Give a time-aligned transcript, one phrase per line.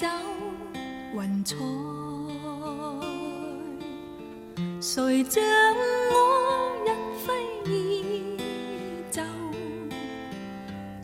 [0.00, 0.06] 走
[1.12, 1.56] 云彩，
[4.80, 5.44] 谁将
[6.10, 6.14] 我
[6.86, 6.88] 一
[7.26, 7.28] 挥
[7.70, 8.38] 衣
[9.12, 9.20] 袖，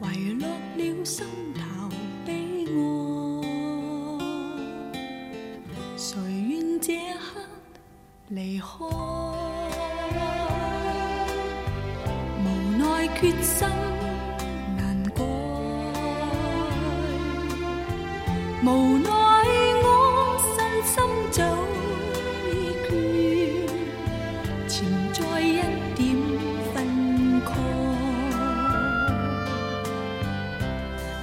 [0.00, 1.60] 遗落了心头
[2.24, 2.74] 悲哀，
[5.98, 6.16] 谁
[6.48, 7.44] 愿这刻
[8.28, 8.66] 离开？
[12.40, 12.46] 无
[12.78, 13.68] 奈决心
[18.66, 19.08] 无奈
[19.84, 19.86] 我
[20.56, 20.94] 身心
[21.30, 21.38] 早
[22.50, 22.90] 已倦，
[24.66, 24.74] 潜
[25.14, 25.62] 在一
[25.94, 26.04] 点
[26.74, 26.74] 分
[27.44, 27.48] 开。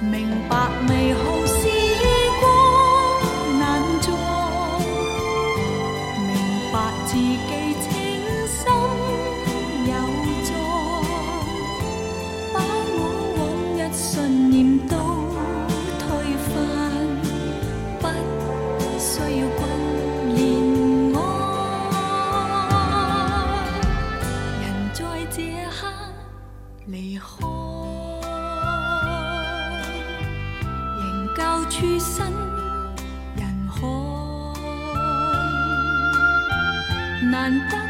[0.00, 0.14] 明
[0.48, 0.52] 白
[0.88, 1.58] 美好时
[2.40, 2.42] 光
[3.58, 3.62] 难
[4.00, 4.08] 再，
[6.16, 6.32] 明
[6.72, 6.74] 白
[7.04, 7.52] 自己
[37.44, 37.83] 難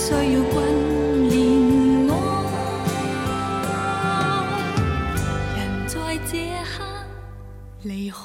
[0.00, 0.54] 需要君
[1.28, 1.32] 怜
[2.08, 2.12] 我。
[5.56, 5.94] 人在
[6.24, 6.32] 这
[6.64, 6.74] 刻
[7.82, 8.16] 离开，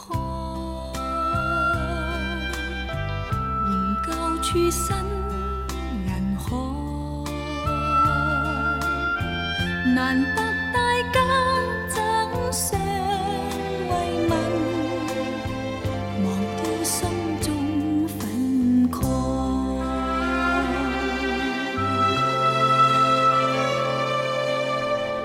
[3.67, 3.71] 仍
[4.05, 4.07] 旧
[4.41, 4.95] 处身
[6.05, 6.07] 人
[6.39, 6.47] 海，
[9.93, 9.95] 难
[10.33, 10.54] 得？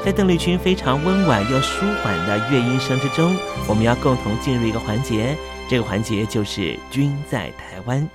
[0.02, 3.36] 在邓丽君非常温婉又舒缓的乐音声之中，
[3.68, 5.36] 我们要共同进入一个环节，
[5.68, 8.08] 这个环节就是“君在台湾”。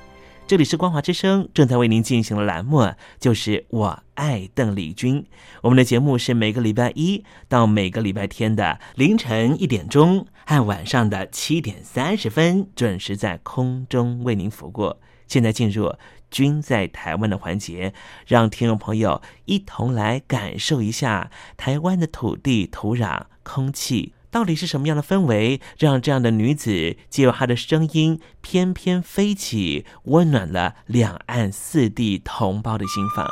[0.48, 5.26] 这里是光华之声正在为您进行的栏目，就是我爱邓丽君。
[5.62, 14.96] 我们的节目是每个礼拜一到每个礼拜天的凌晨一点钟和晚上的七点三十分准时在空中为您服务。
[15.28, 15.96] 现在进入
[16.30, 17.94] “君在台湾”的环节，
[18.28, 24.14] 让听众朋友一同来感受一下台湾的土地、土壤、空气。
[24.30, 33.26] 到底是什么样的氛围，让这样的女子借由她的声音翩翩飞起，温暖了两岸四地同胞的心房？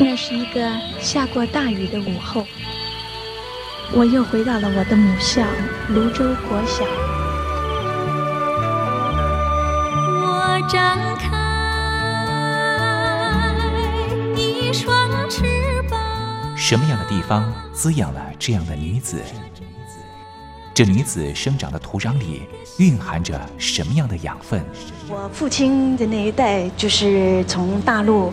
[0.00, 0.70] 那是一个
[1.00, 2.46] 下过大雨的午后，
[3.92, 5.42] 我又回到了我的母校
[5.88, 6.84] 泸州国小。
[10.22, 11.36] 我张开
[14.36, 15.42] 一双翅
[15.90, 15.98] 膀。
[16.56, 19.22] 什么样的地方滋养了这样的女子？
[20.74, 22.42] 这女子生长的土壤里
[22.78, 24.64] 蕴含着什么样的养分？
[25.08, 28.32] 我父亲的那一代就是从大陆，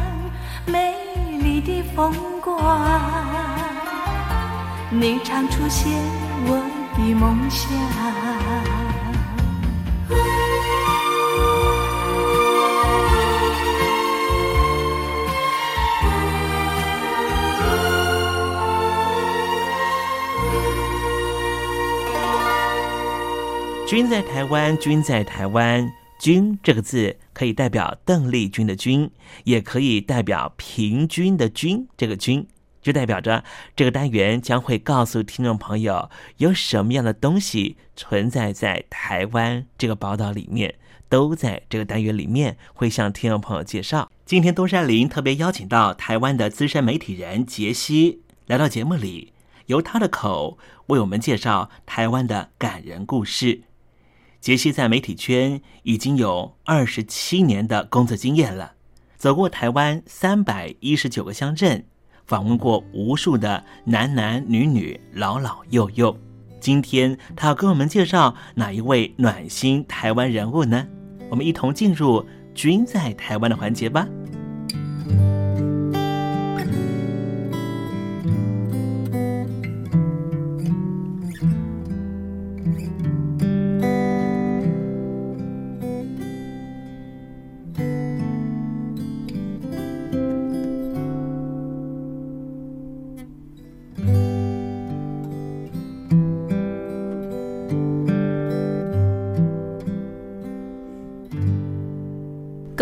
[0.71, 0.95] 美
[1.39, 2.87] 丽的风光
[4.89, 5.91] 你常出现
[6.45, 6.63] 我
[6.95, 7.71] 的梦想
[23.85, 29.09] 君在台湾君在台湾君这个字可以代表邓丽君的君，
[29.45, 31.87] 也可以代表平均的均。
[31.97, 32.45] 这个均
[32.79, 33.43] 就代表着
[33.75, 40.75] 这个单元将会告诉听众朋友有什么样的东西存在在台湾这个宝岛里面，
[41.09, 44.11] 都在这个单元里面会向听众朋友介绍。
[44.23, 49.33] 今天东山林特别邀请到台湾的资深媒体人杰西来到节目里，
[49.65, 53.63] 由他的口为我们介绍台湾的感人故事。
[54.41, 58.73] 杰西在媒体圈已经有二十七年的工作经验了，
[59.15, 61.85] 走过台湾三百一十九个乡镇，
[62.25, 66.17] 访问过无数的男男女女、老老幼幼。
[66.59, 70.87] 今天他要跟我们介绍哪一位暖心台湾人物呢？
[71.29, 74.07] 我们一同进入“君在台湾”的环节吧。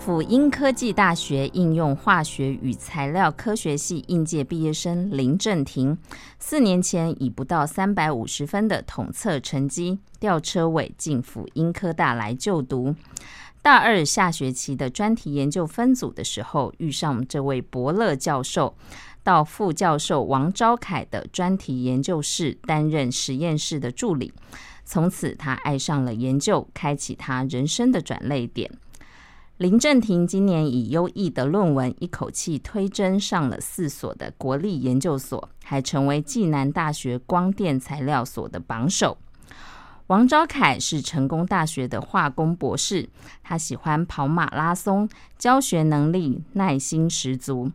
[0.00, 5.96] 辅英科技大学应用化学与材料科学系应届毕业生林正廷，
[6.38, 12.94] 四年前以不到三百五十分的统测成绩，吊车尾进辅英科大来就读。
[13.60, 18.74] 大二下学期的专题研究分组的时候，遇上这位伯乐教授，
[19.22, 24.32] 到副教授王昭凯的专题研究室担任实验室的助理。
[24.86, 28.70] 从此，他爱上了研究，开启他人生的转泪点。
[29.60, 39.18] 林正廷今年以优异的论文，一口气推甄上了四所的国立研究所，还成为暨南大学光电材料所的榜首。
[40.06, 43.10] 王昭凯是成功大学的化工博士，
[43.42, 47.70] 他喜欢跑马拉松，教学能力、耐心十足。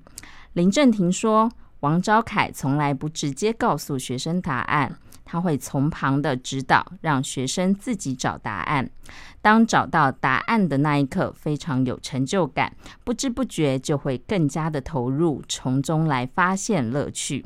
[0.54, 1.51] 林正廷说
[1.82, 8.89] ：“王昭凯从来不直接告诉学生答案。”他会从旁的指导，让学生自己找答案。
[9.41, 17.46] 当找到答案的那一刻，非常有成就感，不知不觉就会更加的投入，从中来发现乐趣。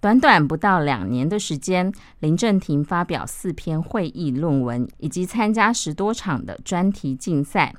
[0.00, 7.74] 短短不到两年的时间，林正廷发表四篇会议论文，以及参加十多场的专题竞赛。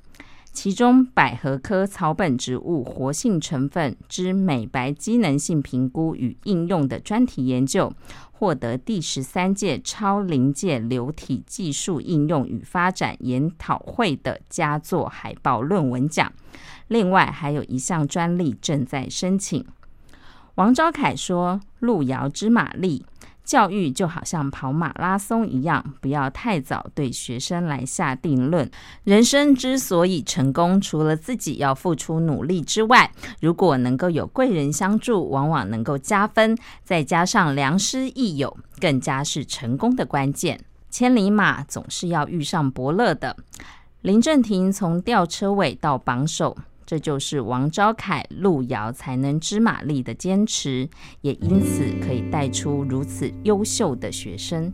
[0.54, 7.92] 其中，百合科草本植物活性成分之美白机能性评估与应用的专题研究，
[8.34, 16.32] 获得第十三届超临界流体技术应用与发展研讨会的佳作海报论文奖。
[16.90, 19.66] 另外，还有一项专利正在申请。
[20.56, 23.06] 王昭凯说：“路遥知马力。”
[23.44, 28.70] 教育就好像跑马拉松一样，不要太早对学生来下定论。
[29.04, 36.58] 人生之所以成功，除了自己要付出努力之外，如果能够有贵人相助，往往能够加分。
[36.84, 40.60] 再加上良师益友，更加是成功的关键。
[40.90, 43.36] 千里马总是要遇上伯乐的。
[44.02, 46.58] 林正廷从吊车尾到榜首。
[46.92, 50.90] 这就是王昭凯、路遥才能知马力的坚持，
[51.22, 54.74] 也因此可以带出如此优秀的学生。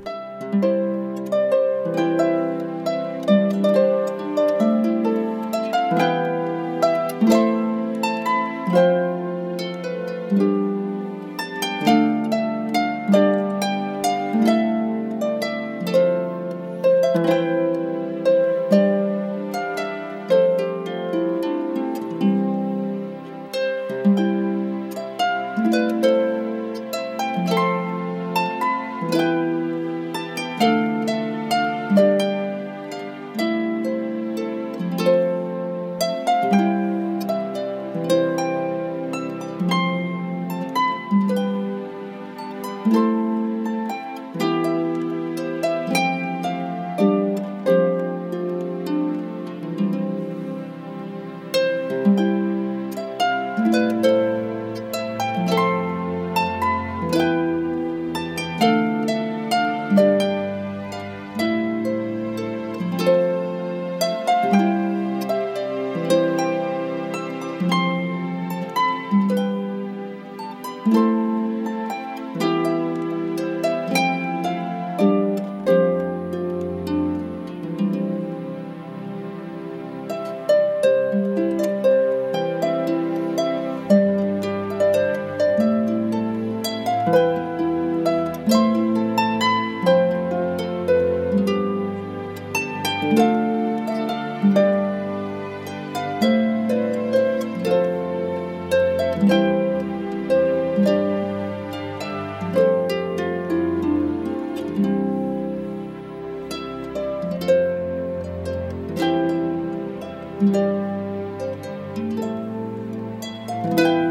[113.63, 114.10] 这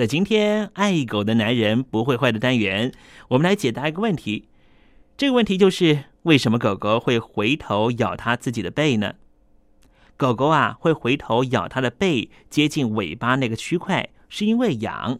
[0.00, 2.90] 在今天爱狗的男人不会坏的单元，
[3.28, 4.48] 我们来解答一个问题。
[5.18, 9.16] 这个问题就是为什么狗狗会回头咬它自己的背呢？
[10.16, 15.18] 狗狗啊会回头咬它的背，接近尾巴那个区块，是因为痒，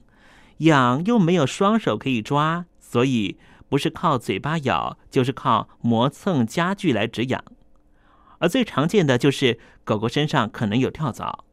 [0.61, 3.37] 痒又没有双手可以抓，所以
[3.69, 7.45] 不是靠嘴巴咬，就是靠磨蹭家具来止痒。
[8.39, 11.45] 而最常见的就是狗狗身上可能有跳蚤，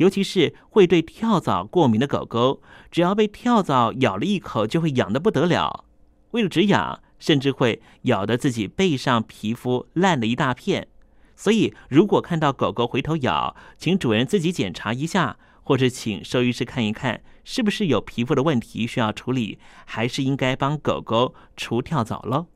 [0.00, 5.84] 尤其是会对跳蚤过敏的狗狗，只要被跳蚤咬了一口，就会痒得不得了。
[6.30, 10.88] 为了止痒，甚至会咬得自己背上皮肤烂了一大片。
[11.36, 22.46] 所以，如果看到狗狗回头咬，请主人自己检查一下，或者请兽医师看一看，是不是有皮肤的问题需要处理，还是应该帮狗狗除跳蚤喽。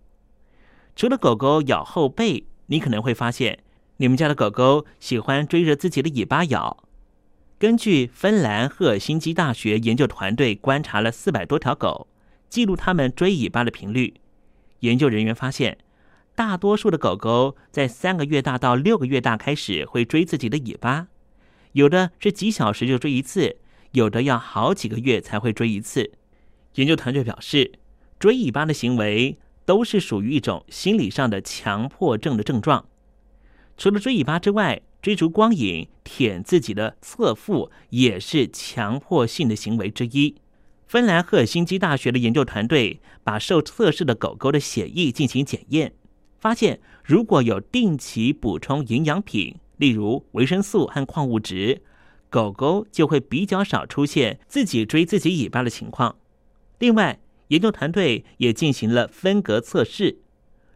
[0.96, 3.59] 除了狗狗咬后背，你可能会发现。
[3.98, 6.85] 你们家的狗狗喜欢追着自己的尾巴咬。
[7.57, 12.09] 根据芬兰赫尔辛基大学研究团队观察了四百多条狗，
[12.49, 14.14] 记录它们追尾巴的频率。
[14.81, 15.79] 研究人员发现，
[16.35, 21.07] 大多数的狗狗在三个月大到六个月大开始会追自己的尾巴，
[21.73, 23.57] 有的是几小时就追一次，
[23.93, 26.12] 有的要好几个月才会追一次。
[26.75, 27.79] 研究团队表示，
[28.19, 32.85] 追尾巴的行为都是属于一种心理上的强迫症的症状。
[33.77, 40.37] 除了追尾巴之外，追逐光影、舔自己的侧腹也是强迫性的行为之一。
[40.87, 45.93] 芬兰赫尔辛基大学的研究团队把受测试的狗狗的血液进行检验，
[46.38, 51.83] 发现如果有定期补充营养品，例如维生素和矿物质，
[52.31, 56.17] 狗狗就会比较少出现自己追自己尾巴的情况。
[56.79, 60.21] 另外，研究团队也进行了分隔测试，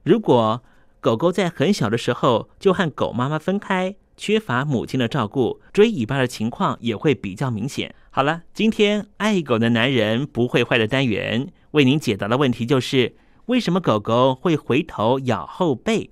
[0.02, 0.62] 如果
[1.00, 7.94] 狗狗在很小的时候就和狗妈妈分开，缺乏母亲的照顾，追尾巴的情况也会比较明显。
[8.10, 13.14] 好了，今天爱狗的男人不会坏的单元为您解答的问题就是：
[13.46, 16.10] 为什么狗狗会回头咬后背？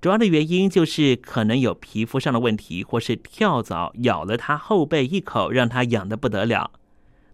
[0.00, 6.72] 主要的原因就是可能有皮肤上的问题，或是跳蚤咬了它后背一口，让它痒得不得了。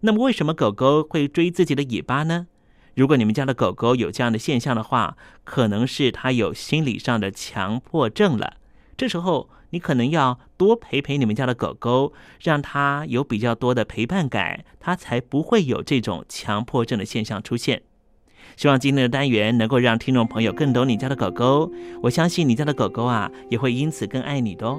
[0.01, 2.47] 那么，为什么狗狗会追自己的尾巴呢？
[2.95, 8.57] 如果你们家的狗狗有这样的现象的话，可能是它有心理上的强迫症了。
[8.97, 17.81] 这时候，你可能要多陪陪你们家的狗狗，让它有比较多的陪伴感，它才不会有这种强迫症的现象出现。
[18.55, 21.71] 希望今天的单元能够让听众朋友更懂你家的狗狗，
[22.03, 24.77] 我相信你家的狗狗啊，也会因此更爱你的哦。